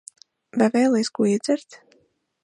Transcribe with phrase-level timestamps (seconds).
[0.61, 1.77] Vai vēlies ko iedzert?